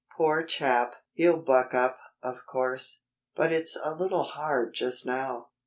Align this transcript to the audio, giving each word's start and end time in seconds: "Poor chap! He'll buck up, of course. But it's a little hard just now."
"Poor 0.17 0.41
chap! 0.41 0.95
He'll 1.13 1.37
buck 1.37 1.75
up, 1.75 1.99
of 2.23 2.47
course. 2.47 3.03
But 3.35 3.51
it's 3.53 3.77
a 3.83 3.93
little 3.93 4.23
hard 4.23 4.73
just 4.73 5.05
now." 5.05 5.49